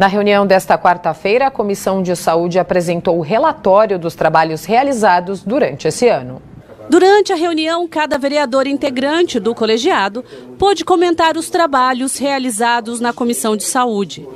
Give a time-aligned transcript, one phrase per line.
[0.00, 5.86] Na reunião desta quarta-feira, a Comissão de Saúde apresentou o relatório dos trabalhos realizados durante
[5.86, 6.40] esse ano.
[6.88, 10.24] Durante a reunião, cada vereador integrante do colegiado
[10.58, 14.26] pôde comentar os trabalhos realizados na Comissão de Saúde.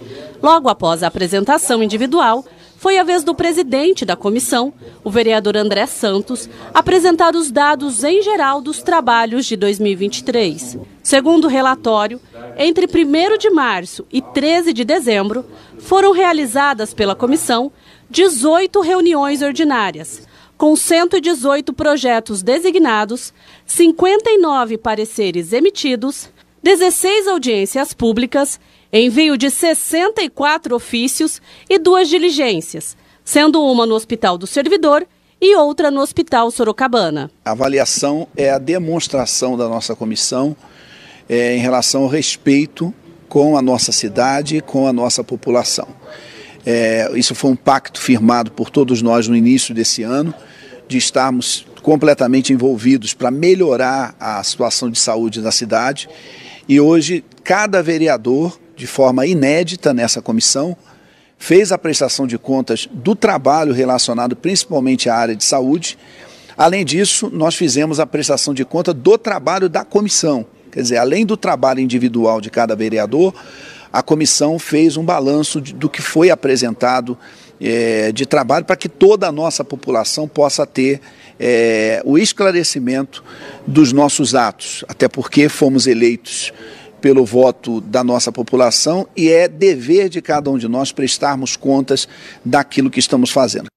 [0.43, 2.45] Logo após a apresentação individual,
[2.85, 4.71] foi a vez do presidente da comissão,
[5.03, 10.77] o vereador André Santos, apresentar os dados em geral dos trabalhos de 2023.
[11.03, 12.21] Segundo o relatório,
[12.59, 15.47] entre 1 de março e 13 de dezembro,
[15.79, 17.73] foram realizadas pela comissão
[18.11, 20.29] 18 reuniões ordinárias
[20.59, 23.33] com 118 projetos designados,
[23.65, 26.29] 59 pareceres emitidos,
[26.65, 28.59] 16 audiências públicas,
[28.91, 35.07] envio de 64 ofícios e duas diligências, sendo uma no Hospital do Servidor
[35.39, 37.31] e outra no Hospital Sorocabana.
[37.45, 40.57] A avaliação é a demonstração da nossa comissão
[41.29, 42.95] é, em relação ao respeito
[43.29, 45.89] com a nossa cidade e com a nossa população.
[46.65, 50.33] É, isso foi um pacto firmado por todos nós no início desse ano,
[50.89, 56.09] de estarmos completamente envolvidos para melhorar a situação de saúde da cidade.
[56.69, 60.77] E hoje, cada vereador, de forma inédita nessa comissão,
[61.39, 65.99] fez a prestação de contas do trabalho relacionado principalmente à área de saúde.
[66.57, 70.47] Além disso, nós fizemos a prestação de conta do trabalho da comissão.
[70.73, 73.35] Quer dizer, além do trabalho individual de cada vereador,
[73.93, 77.17] a comissão fez um balanço do que foi apresentado
[77.61, 81.01] é, de trabalho para que toda a nossa população possa ter
[81.39, 83.25] é, o esclarecimento
[83.67, 86.53] dos nossos atos, até porque fomos eleitos
[87.01, 92.09] pelo voto da nossa população e é dever de cada um de nós prestarmos contas
[92.45, 93.74] daquilo que estamos fazendo.